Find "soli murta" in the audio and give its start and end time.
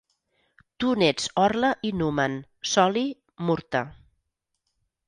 2.73-3.85